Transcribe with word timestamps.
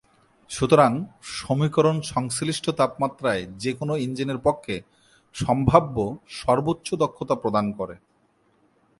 সুতরাং, 0.49 0.91
সমীকরণ 1.31 1.97
সংশ্লিষ্ট 2.01 2.65
তাপমাত্রায় 2.69 3.43
যে 3.57 3.71
কোন 3.73 3.89
ইঞ্জিনের 3.97 4.39
পক্ষে 4.43 4.75
সম্ভাব্য 5.35 5.95
সর্বোচ্চ 6.29 6.87
দক্ষতা 6.95 7.35
প্রদান 7.35 7.65
করে। 7.71 7.95